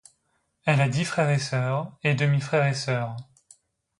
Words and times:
Elle 0.65 0.81
a 0.81 0.89
dix 0.89 1.05
frères 1.05 1.29
et 1.29 1.37
sœurs, 1.37 1.95
et 2.03 2.15
demi-frères 2.15 2.65
et 2.65 2.73
sœurs. 2.73 3.15